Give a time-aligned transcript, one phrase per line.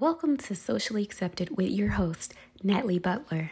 [0.00, 3.50] Welcome to Socially Accepted with your host, Natalie Butler.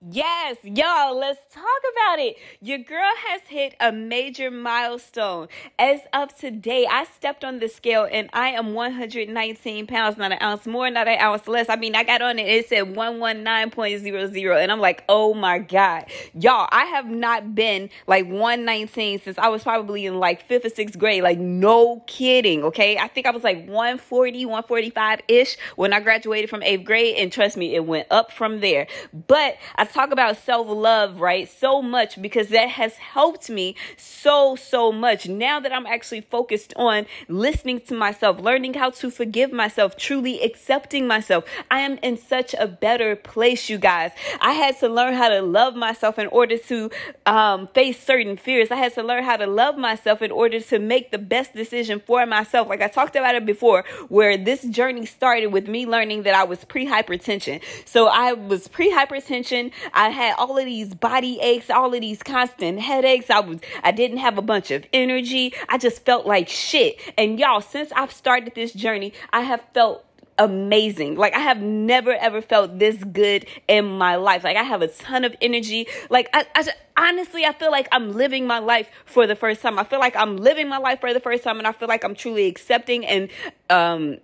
[0.00, 2.36] Yes, y'all, let's talk about it.
[2.60, 5.48] Your girl has hit a major milestone.
[5.76, 10.38] As of today, I stepped on the scale and I am 119 pounds, not an
[10.40, 11.68] ounce more, not an ounce less.
[11.68, 16.04] I mean, I got on it, it said 119.00, and I'm like, oh my God.
[16.32, 20.70] Y'all, I have not been like 119 since I was probably in like fifth or
[20.70, 21.24] sixth grade.
[21.24, 22.98] Like, no kidding, okay?
[22.98, 27.32] I think I was like 140, 145 ish when I graduated from eighth grade, and
[27.32, 28.86] trust me, it went up from there.
[29.26, 31.48] But I talk about self love, right?
[31.48, 35.28] So much because that has helped me so, so much.
[35.28, 40.42] Now that I'm actually focused on listening to myself, learning how to forgive myself, truly
[40.42, 44.12] accepting myself, I am in such a better place, you guys.
[44.40, 46.90] I had to learn how to love myself in order to
[47.26, 48.70] um, face certain fears.
[48.70, 52.00] I had to learn how to love myself in order to make the best decision
[52.04, 52.68] for myself.
[52.68, 56.44] Like I talked about it before, where this journey started with me learning that I
[56.44, 57.62] was pre hypertension.
[57.84, 59.72] So I was pre hypertension.
[59.92, 63.30] I had all of these body aches, all of these constant headaches.
[63.30, 65.54] I was I didn't have a bunch of energy.
[65.68, 66.98] I just felt like shit.
[67.16, 70.04] And y'all, since I've started this journey, I have felt
[70.38, 71.16] amazing.
[71.16, 74.44] Like I have never ever felt this good in my life.
[74.44, 75.86] Like I have a ton of energy.
[76.08, 79.78] Like I, I honestly, I feel like I'm living my life for the first time.
[79.78, 82.04] I feel like I'm living my life for the first time, and I feel like
[82.04, 83.28] I'm truly accepting and
[83.68, 84.18] um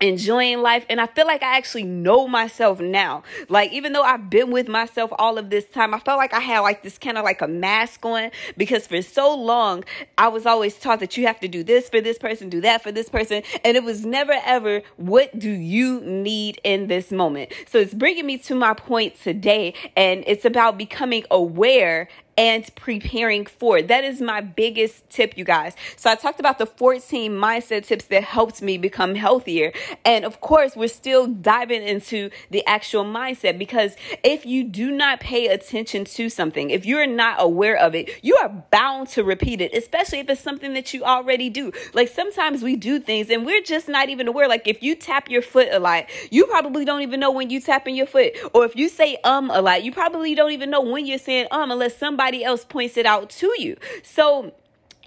[0.00, 3.22] enjoying life and i feel like i actually know myself now.
[3.48, 6.40] Like even though i've been with myself all of this time i felt like i
[6.40, 9.84] had like this kind of like a mask on because for so long
[10.16, 12.82] i was always taught that you have to do this for this person do that
[12.82, 17.52] for this person and it was never ever what do you need in this moment?
[17.66, 23.44] So it's bringing me to my point today and it's about becoming aware and preparing
[23.44, 23.88] for it.
[23.88, 25.74] That is my biggest tip, you guys.
[25.96, 29.72] So I talked about the 14 mindset tips that helped me become healthier.
[30.04, 35.18] And of course, we're still diving into the actual mindset because if you do not
[35.18, 39.60] pay attention to something, if you're not aware of it, you are bound to repeat
[39.60, 41.72] it, especially if it's something that you already do.
[41.92, 44.46] Like sometimes we do things and we're just not even aware.
[44.48, 47.60] Like if you tap your foot a lot, you probably don't even know when you
[47.60, 48.30] tapping your foot.
[48.54, 51.48] Or if you say um a lot, you probably don't even know when you're saying
[51.50, 53.74] um unless somebody somebody else points it out to you.
[54.02, 54.52] So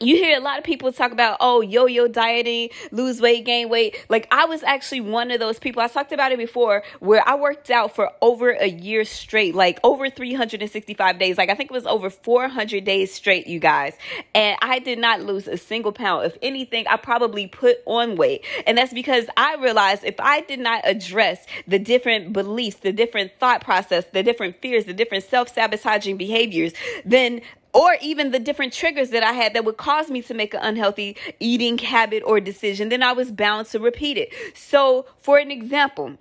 [0.02, 3.96] you hear a lot of people talk about oh yo-yo dieting lose weight gain weight.
[4.10, 5.82] Like i was actually one of those people.
[5.82, 9.80] I talked about it before where i worked out for over a year straight like
[9.84, 11.38] over 365 days.
[11.38, 13.96] Like i think it was over 400 days straight you guys.
[14.34, 16.26] And i did not lose a single pound.
[16.26, 18.46] If anything i probably put on weight.
[18.66, 23.32] And that's because i realized if i did not address the different beliefs the different
[23.40, 26.74] thought process the different fears the different self-sabotaging behaviors
[27.06, 27.42] then
[27.74, 30.62] or even the different triggers that I had that would cause me to make an
[30.62, 34.34] unhealthy eating habit or decision, then I was bound to repeat it.
[34.56, 36.18] So, for an example,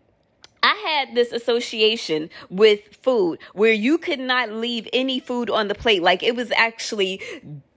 [0.62, 5.74] I had this association with food where you could not leave any food on the
[5.74, 6.02] plate.
[6.02, 7.20] Like it was actually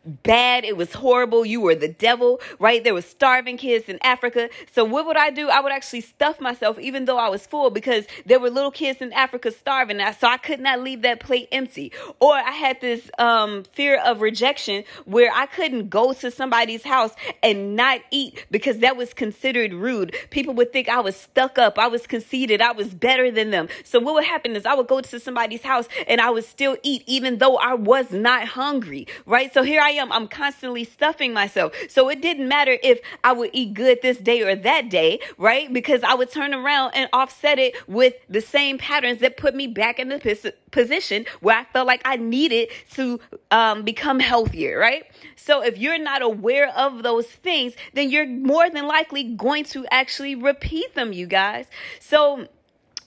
[0.06, 0.66] bad.
[0.66, 1.46] It was horrible.
[1.46, 2.84] You were the devil, right?
[2.84, 4.50] There was starving kids in Africa.
[4.72, 5.50] So what would I do?
[5.50, 9.02] I would actually stuff myself even though I was full because there were little kids
[9.02, 10.00] in Africa starving.
[10.19, 11.91] So I could not leave that plate empty.
[12.19, 17.14] Or I had this um, fear of rejection where I couldn't go to somebody's house
[17.41, 20.16] and not eat because that was considered rude.
[20.30, 21.80] People would think I was stuck up.
[21.80, 22.62] I was conceited.
[22.62, 23.70] I was better than them.
[23.84, 26.78] So what would happen is I would go to somebody's house and I would still
[26.84, 29.53] eat even though I was not hungry, right?
[29.53, 30.12] So here I am.
[30.12, 31.74] I'm constantly stuffing myself.
[31.90, 35.72] So it didn't matter if I would eat good this day or that day, right?
[35.72, 39.68] Because I would turn around and offset it with the same patterns that put me
[39.68, 43.20] back in the position where I felt like I needed to
[43.52, 45.06] um, become healthier, right?
[45.36, 49.86] So if you're not aware of those things, then you're more than likely going to
[49.92, 51.68] actually repeat them, you guys.
[52.00, 52.48] So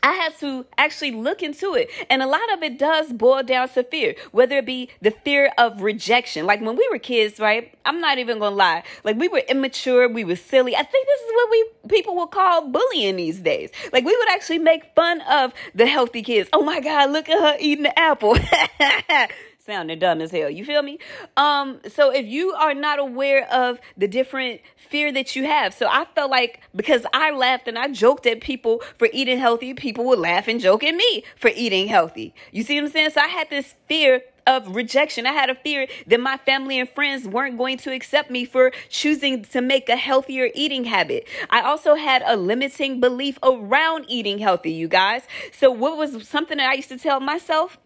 [0.06, 1.90] I had to actually look into it.
[2.08, 5.52] And a lot of it does boil down to fear, whether it be the fear
[5.58, 6.46] of rejection.
[6.46, 7.76] Like when we were kids, right?
[7.84, 8.84] I'm not even gonna lie.
[9.02, 10.76] Like we were immature, we were silly.
[10.76, 13.70] I think this is what we people would call bullying these days.
[13.92, 16.48] Like we would actually make fun of the healthy kids.
[16.52, 18.38] Oh my God, look at her eating the apple.
[19.66, 20.48] sounding dumb as hell.
[20.48, 20.98] You feel me?
[21.36, 25.88] Um, so if you are not aware of the different fear that you have, so
[25.88, 30.04] I felt like because I laughed and I joked at people for eating healthy, people
[30.06, 32.32] would laugh and joke at me for eating healthy.
[32.52, 33.10] You see what I'm saying?
[33.10, 35.26] So I had this fear of rejection.
[35.26, 38.70] I had a fear that my family and friends weren't going to accept me for
[38.88, 41.26] choosing to make a healthier eating habit.
[41.50, 45.22] I also had a limiting belief around eating healthy, you guys.
[45.52, 47.78] So what was something that I used to tell myself?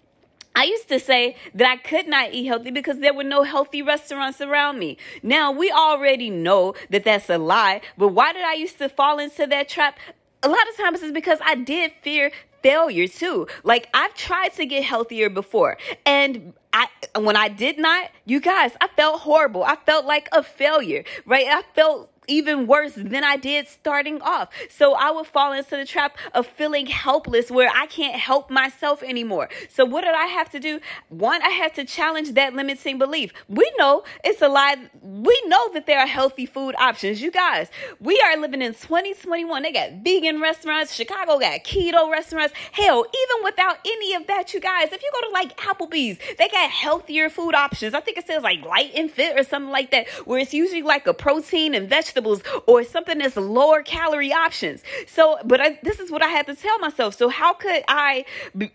[0.55, 3.83] I used to say that I could not eat healthy because there were no healthy
[3.83, 4.99] restaurants around me.
[5.23, 9.19] Now, we already know that that's a lie, but why did I used to fall
[9.19, 9.99] into that trap?
[10.43, 12.33] a lot of times it's because I did fear
[12.63, 13.47] failure too.
[13.65, 16.89] Like I've tried to get healthier before and I
[17.19, 19.65] when I did not, you guys, I felt horrible.
[19.65, 21.47] I felt like a failure, right?
[21.49, 24.49] I felt even worse than I did starting off.
[24.71, 29.03] So I would fall into the trap of feeling helpless where I can't help myself
[29.03, 29.49] anymore.
[29.69, 30.81] So what did I have to do?
[31.09, 33.33] One, I had to challenge that limiting belief.
[33.49, 34.77] We know it's a lie.
[35.03, 37.21] We know that there are healthy food options.
[37.21, 37.69] You guys,
[38.01, 39.63] we are living in 2021.
[39.63, 40.95] They got vegan restaurants.
[40.95, 42.55] Chicago got keto restaurants.
[42.73, 46.49] Hell, even without any of that, you guys, if you go to like Applebee's, they
[46.49, 47.95] got healthier food options.
[47.95, 50.83] I think it says like light and fit or something like that, where it's usually
[50.83, 54.83] like a protein and vegetable vegetables or something that's lower calorie options.
[55.07, 57.15] So, but I, this is what I had to tell myself.
[57.15, 58.25] So, how could I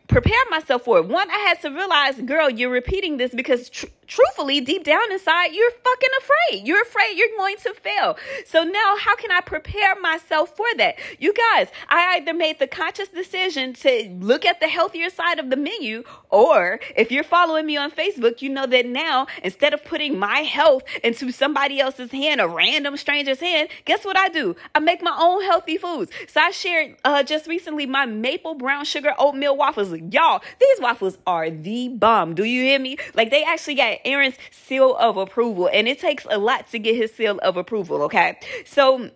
[0.08, 1.08] prepare myself for it?
[1.08, 5.54] One, I had to realize, girl, you're repeating this because tr- truthfully, deep down inside,
[5.54, 6.68] you're fucking afraid.
[6.68, 8.18] You're afraid you're going to fail.
[8.46, 10.96] So now, how can I prepare myself for that?
[11.20, 15.50] You guys, I either made the conscious decision to look at the healthier side of
[15.50, 19.84] the menu, or if you're following me on Facebook, you know that now, instead of
[19.84, 24.56] putting my health into somebody else's hand, a random stranger's hand, guess what I do?
[24.74, 26.12] I make my own healthy foods.
[26.28, 29.94] So I shared uh, just recently my maple brown sugar oatmeal waffles.
[30.12, 32.36] Y'all, these waffles are the bomb.
[32.36, 32.98] Do you hear me?
[33.14, 36.96] Like they actually got Aaron's seal of approval, and it takes a lot to get
[36.96, 38.38] his seal of approval, okay?
[38.66, 39.10] So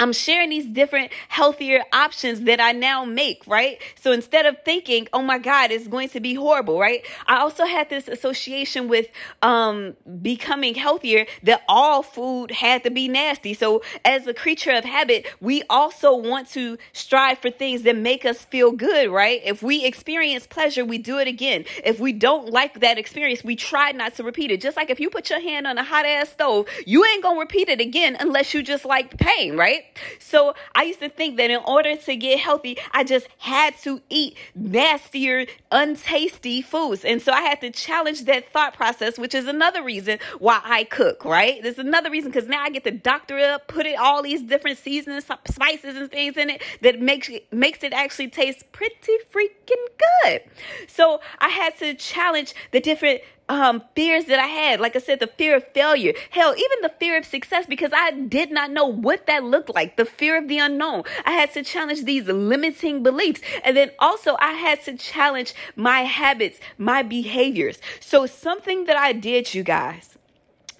[0.00, 3.80] I'm sharing these different healthier options that I now make, right?
[4.00, 7.04] So instead of thinking, oh my God, it's going to be horrible, right?
[7.26, 9.08] I also had this association with
[9.42, 13.54] um, becoming healthier that all food had to be nasty.
[13.54, 18.24] So as a creature of habit, we also want to strive for things that make
[18.24, 19.40] us feel good, right?
[19.44, 21.64] If we experience pleasure, we do it again.
[21.84, 24.60] If we don't like that experience, we try not to repeat it.
[24.60, 27.40] Just like if you put your hand on a hot ass stove, you ain't gonna
[27.40, 29.82] repeat it again unless you just like pain, right?
[30.18, 34.00] So I used to think that in order to get healthy, I just had to
[34.08, 37.04] eat nastier, untasty foods.
[37.04, 40.84] And so I had to challenge that thought process, which is another reason why I
[40.84, 41.62] cook, right?
[41.62, 44.78] There's another reason because now I get to doctor up, put it all these different
[44.78, 48.94] seasonings, spices and things in it that makes makes it actually taste pretty
[49.32, 49.86] freaking
[50.24, 50.42] good.
[50.86, 54.80] So I had to challenge the different um, fears that I had.
[54.80, 56.12] Like I said, the fear of failure.
[56.30, 59.96] Hell, even the fear of success because I did not know what that looked like.
[59.96, 61.04] The fear of the unknown.
[61.24, 63.40] I had to challenge these limiting beliefs.
[63.64, 67.78] And then also I had to challenge my habits, my behaviors.
[68.00, 70.17] So something that I did, you guys,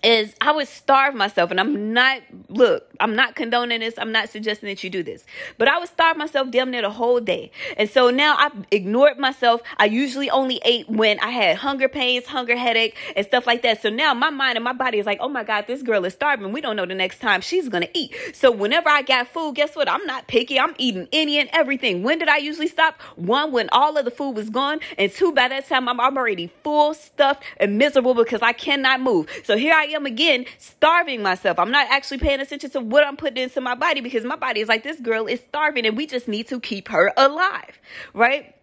[0.03, 3.95] is I would starve myself, and I'm not, look, I'm not condoning this.
[3.99, 5.25] I'm not suggesting that you do this,
[5.57, 7.51] but I would starve myself damn near the whole day.
[7.77, 9.63] And so now I ignored myself.
[9.79, 13.81] I usually only ate when I had hunger pains, hunger headache, and stuff like that.
[13.83, 16.13] So now my mind and my body is like, oh my God, this girl is
[16.13, 16.53] starving.
[16.53, 18.15] We don't know the next time she's to eat.
[18.35, 19.89] So whenever I got food, guess what?
[19.89, 20.59] I'm not picky.
[20.59, 22.03] I'm eating any and everything.
[22.03, 23.01] When did I usually stop?
[23.17, 24.81] One, when all of the food was gone.
[24.97, 29.29] And two, by that time, I'm already full, stuffed, and miserable because I cannot move.
[29.45, 31.59] So here I am again, starving myself.
[31.59, 34.61] I'm not actually paying attention to what I'm putting into my body because my body
[34.61, 37.79] is like, this girl is starving and we just need to keep her alive,
[38.15, 38.55] right?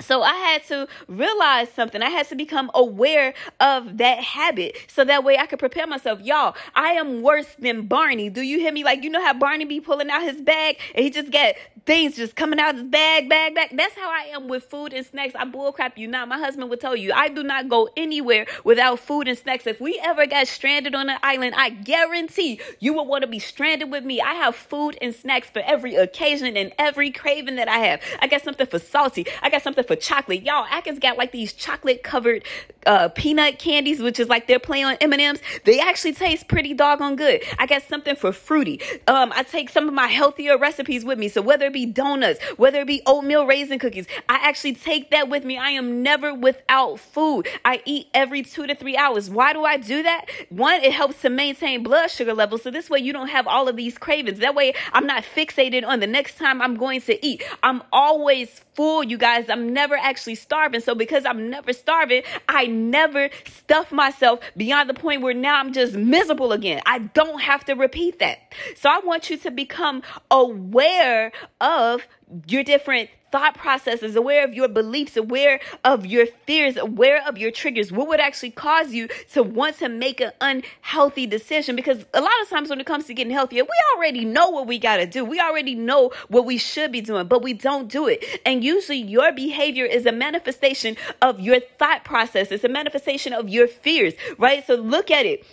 [0.00, 2.02] So I had to realize something.
[2.02, 6.20] I had to become aware of that habit so that way I could prepare myself.
[6.20, 8.28] Y'all, I am worse than Barney.
[8.28, 8.82] Do you hear me?
[8.82, 11.54] Like, you know how Barney be pulling out his bag and he just got
[11.86, 13.70] things just coming out of his bag, bag, bag.
[13.76, 15.34] That's how I am with food and snacks.
[15.34, 16.28] I bullcrap you not.
[16.28, 19.66] My husband would tell you, I do not go anywhere without food and snacks.
[19.66, 23.38] If we ever got stranded on an island, I guarantee you would want to be
[23.38, 24.20] stranded with me.
[24.20, 28.00] I have food and snacks for every occasion and every craving that I have.
[28.20, 29.26] I got something for salty.
[29.42, 30.42] I got something for chocolate.
[30.42, 32.44] Y'all, Atkins got like these chocolate covered
[32.86, 35.40] uh, peanut candies, which is like they're playing on M&Ms.
[35.64, 37.42] They actually taste pretty doggone good.
[37.58, 38.80] I got something for fruity.
[39.06, 41.28] Um, I take some of my healthier recipes with me.
[41.28, 45.28] So whether it be donuts, whether it be oatmeal raisin cookies, I actually take that
[45.28, 45.58] with me.
[45.58, 47.46] I am never without food.
[47.64, 49.28] I eat every two to three hours.
[49.28, 50.26] Why do I do that?
[50.48, 52.62] One, it helps to maintain blood sugar levels.
[52.62, 54.38] So this way you don't have all of these cravings.
[54.38, 57.42] That way I'm not fixated on the next time I'm going to eat.
[57.62, 59.48] I'm always full, you guys.
[59.48, 60.80] I'm never actually starving.
[60.80, 65.72] So because I'm never starving, I never stuff myself beyond the point where now I'm
[65.72, 66.82] just miserable again.
[66.86, 68.52] I don't have to repeat that.
[68.76, 71.32] So I want you to become aware
[71.64, 72.06] of
[72.46, 77.50] your different thought processes, aware of your beliefs, aware of your fears, aware of your
[77.50, 77.90] triggers.
[77.90, 81.74] What would actually cause you to want to make an unhealthy decision?
[81.74, 84.68] Because a lot of times when it comes to getting healthier, we already know what
[84.68, 85.24] we got to do.
[85.24, 88.24] We already know what we should be doing, but we don't do it.
[88.46, 92.52] And usually your behavior is a manifestation of your thought process.
[92.52, 94.64] It's a manifestation of your fears, right?
[94.64, 95.44] So look at it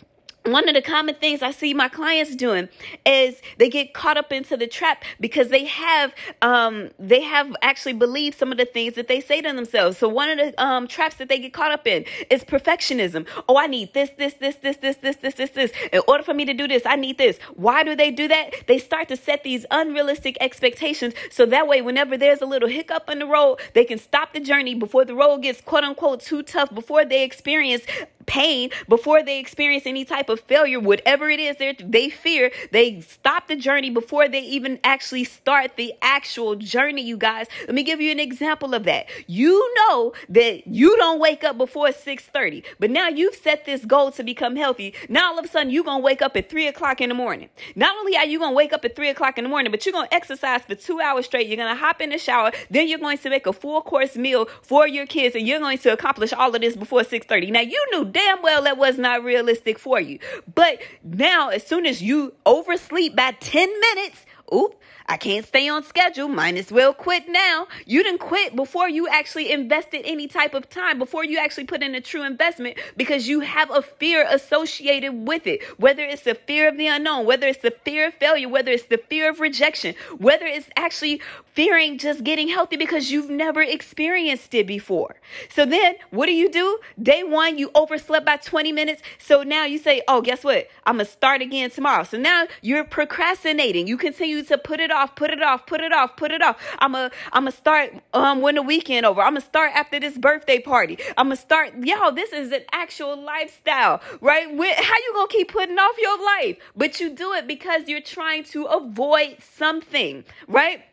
[0.46, 2.68] one of the common things I see my clients doing
[3.06, 7.94] is they get caught up into the trap because they have um, they have actually
[7.94, 9.98] believed some of the things that they say to themselves.
[9.98, 13.28] So one of the um, traps that they get caught up in is perfectionism.
[13.48, 15.72] Oh, I need this, this, this, this, this, this, this, this, this.
[15.94, 17.38] In order for me to do this, I need this.
[17.56, 18.52] Why do they do that?
[18.68, 23.10] They start to set these unrealistic expectations so that way, whenever there's a little hiccup
[23.10, 26.42] in the road, they can stop the journey before the road gets quote unquote too
[26.42, 27.84] tough, before they experience
[28.26, 33.48] pain before they experience any type of failure, whatever it is they fear, they stop
[33.48, 37.48] the journey before they even actually start the actual journey, you guys.
[37.66, 39.08] Let me give you an example of that.
[39.28, 44.12] You know that you don't wake up before 6:30, but now you've set this goal
[44.12, 44.94] to become healthy.
[45.10, 47.50] Now all of a sudden you're gonna wake up at three o'clock in the morning.
[47.76, 49.94] Not only are you gonna wake up at three o'clock in the morning, but you're
[49.94, 51.48] gonna exercise for two hours straight.
[51.48, 54.48] You're gonna hop in the shower, then you're going to make a full course meal
[54.62, 57.52] for your kids, and you're going to accomplish all of this before 6:30.
[57.52, 60.20] Now you knew damn well that was not realistic for you.
[60.54, 64.76] But now, as soon as you oversleep by 10 minutes, oop,
[65.12, 66.30] I can't stay on schedule.
[66.30, 67.68] Might as well quit now.
[67.86, 71.84] You didn't quit before you actually invested any type of time, before you actually put
[71.84, 75.64] in a true investment because you have a fear associated with it.
[75.78, 78.86] Whether it's the fear of the unknown, whether it's the fear of failure, whether it's
[78.86, 81.22] the fear of rejection, whether it's actually
[81.54, 85.18] fearing just getting healthy because you've never experienced it before.
[85.50, 86.80] So then what do you do?
[87.02, 89.02] Day one, you overslept by 20 minutes.
[89.20, 90.70] So now you say, oh, guess what?
[90.86, 92.04] I'm going to start again tomorrow.
[92.04, 93.88] So now you're procrastinating.
[93.88, 96.58] You continue to put it off, put it off, put it off, put it off.
[96.80, 99.22] I'm to I'm a start um when the weekend over.
[99.22, 100.98] I'm a start after this birthday party.
[101.18, 101.74] I'm a start.
[101.84, 104.48] Y'all, this is an actual lifestyle, right?
[104.48, 106.58] How you going to keep putting off your life?
[106.76, 110.84] But you do it because you're trying to avoid something, right?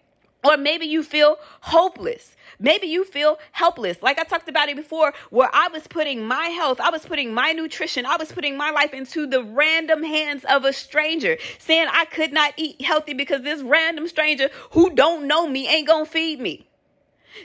[0.45, 2.37] Or maybe you feel hopeless.
[2.61, 4.03] Maybe you feel helpless.
[4.03, 7.33] Like I talked about it before, where I was putting my health, I was putting
[7.33, 11.89] my nutrition, I was putting my life into the random hands of a stranger, saying
[11.91, 16.07] I could not eat healthy because this random stranger who don't know me ain't gonna
[16.07, 16.69] feed me.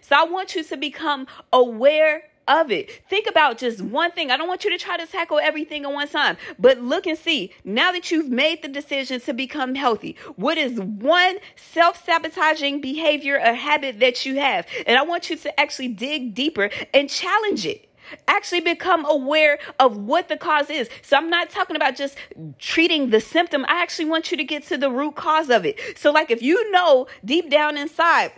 [0.01, 2.91] So I want you to become aware of it.
[3.09, 4.31] Think about just one thing.
[4.31, 7.17] I don't want you to try to tackle everything at one time, but look and
[7.17, 7.53] see.
[7.63, 13.37] Now that you've made the decision to become healthy, what is one self sabotaging behavior
[13.37, 14.67] or habit that you have?
[14.85, 17.89] And I want you to actually dig deeper and challenge it
[18.27, 20.89] actually become aware of what the cause is.
[21.01, 22.17] So I'm not talking about just
[22.59, 23.65] treating the symptom.
[23.65, 25.79] I actually want you to get to the root cause of it.
[25.95, 28.31] So like if you know deep down inside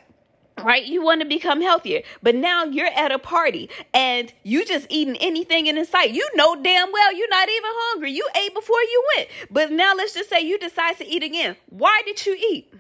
[0.64, 0.86] right?
[0.86, 5.18] You want to become healthier, but now you're at a party and you just eating
[5.18, 6.12] anything in sight.
[6.12, 8.12] You know damn well you're not even hungry.
[8.12, 11.56] You ate before you went, but now let's just say you decide to eat again.
[11.70, 12.74] Why did you eat?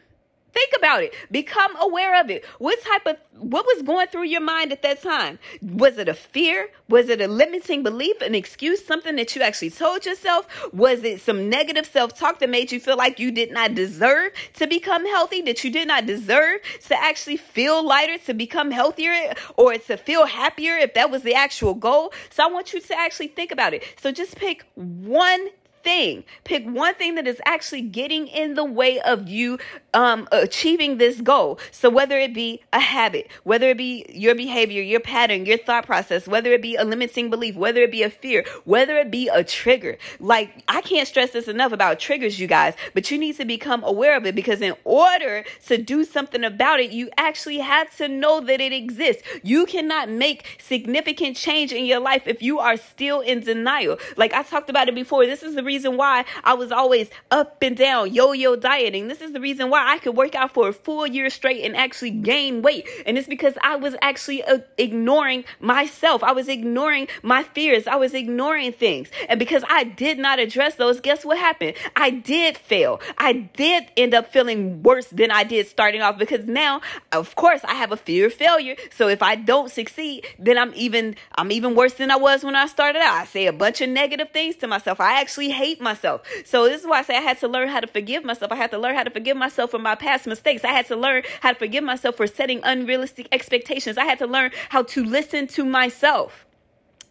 [0.55, 1.13] Think about it.
[1.31, 2.45] Become aware of it.
[2.59, 5.37] What type of what was going through your mind at that time?
[5.61, 6.69] Was it a fear?
[6.87, 10.47] Was it a limiting belief, an excuse, something that you actually told yourself?
[10.71, 14.65] Was it some negative self-talk that made you feel like you did not deserve to
[14.65, 19.73] become healthy, that you did not deserve to actually feel lighter, to become healthier or
[19.73, 22.13] to feel happier if that was the actual goal?
[22.29, 23.83] So I want you to actually think about it.
[24.01, 25.49] So just pick one
[25.85, 26.23] thing.
[26.43, 29.59] Pick one thing that is actually getting in the way of you
[29.95, 31.57] um, achieving this goal.
[31.71, 35.85] So whether it be a habit, whether it be your behavior, your pattern, your thought
[35.85, 39.29] process, whether it be a limiting belief, whether it be a fear, whether it be
[39.29, 39.97] a trigger.
[40.19, 43.83] Like I can't stress this enough about triggers, you guys, but you need to become
[43.83, 48.09] aware of it because in order to do something about it, you actually have to
[48.09, 49.23] know that it exists.
[49.43, 53.97] You cannot make significant change in your life if you are still in denial.
[54.17, 55.25] Like I talked about it before.
[55.25, 59.07] This is the reason why I was always up and down, yo yo dieting.
[59.07, 61.75] This is the reason why I could work out for a full year straight and
[61.75, 62.87] actually gain weight.
[63.05, 66.23] And it's because I was actually uh, ignoring myself.
[66.23, 67.87] I was ignoring my fears.
[67.87, 69.09] I was ignoring things.
[69.29, 71.75] And because I did not address those, guess what happened?
[71.95, 72.99] I did fail.
[73.17, 77.61] I did end up feeling worse than I did starting off because now, of course,
[77.63, 78.75] I have a fear of failure.
[78.91, 82.55] So if I don't succeed, then I'm even I'm even worse than I was when
[82.55, 83.13] I started out.
[83.13, 84.99] I say a bunch of negative things to myself.
[84.99, 86.21] I actually hate myself.
[86.45, 88.51] So this is why I say I had to learn how to forgive myself.
[88.51, 90.63] I had to learn how to forgive myself for my past mistakes.
[90.63, 93.97] I had to learn how to forgive myself for setting unrealistic expectations.
[93.97, 96.45] I had to learn how to listen to myself.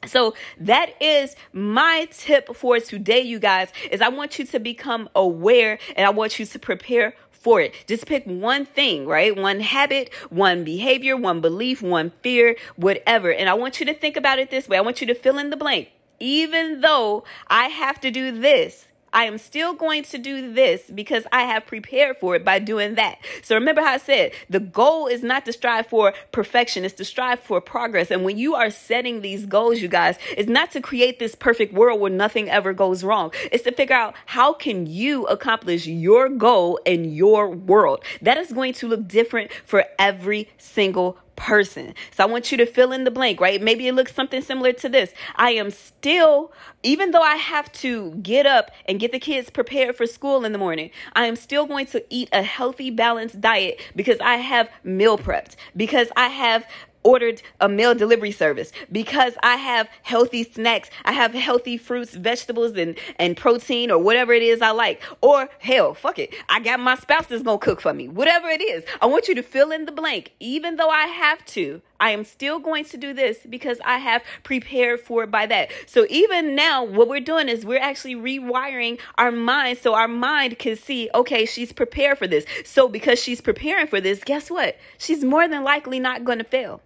[0.07, 5.11] So that is my tip for today, you guys, is I want you to become
[5.15, 7.75] aware and I want you to prepare for it.
[7.87, 9.37] Just pick one thing, right?
[9.37, 13.31] One habit, one behavior, one belief, one fear, whatever.
[13.31, 14.79] And I want you to think about it this way.
[14.79, 15.89] I want you to fill in the blank
[16.21, 21.25] even though I have to do this, I am still going to do this because
[21.33, 23.19] I have prepared for it by doing that.
[23.43, 27.05] So remember how I said the goal is not to strive for perfection, it's to
[27.05, 28.11] strive for progress.
[28.11, 31.73] And when you are setting these goals, you guys, it's not to create this perfect
[31.73, 33.33] world where nothing ever goes wrong.
[33.53, 38.05] It's to figure out how can you accomplish your goal in your world.
[38.21, 41.95] That is going to look different for every single person.
[42.13, 43.61] So I want you to fill in the blank, right?
[43.61, 45.13] Maybe it looks something similar to this.
[45.37, 49.97] I am still, even though I have to get up and get the kids prepared
[49.97, 53.81] for school in the morning, I am still going to eat a healthy, balanced diet
[53.97, 56.67] because I have meal prepped, because I have
[57.05, 60.91] ordered a meal delivery service because I have healthy snacks.
[61.05, 65.03] I have healthy fruits, vegetables, and, and protein or whatever it is I like.
[65.21, 66.35] Or hell, fuck it.
[66.49, 68.09] I got my spouse that's gonna cook for me.
[68.09, 68.85] Whatever it is.
[69.01, 70.33] I want you to fill in the blank.
[70.41, 74.23] Even though I have to, I am still going to do this because I have
[74.43, 75.71] prepared for it by that.
[75.87, 80.59] So even now, what we're doing is we're actually rewiring our mind so our mind
[80.59, 82.45] can see, okay, she's prepared for this.
[82.65, 84.77] So because she's preparing for this, guess what?
[84.99, 86.81] She's more than likely not to fail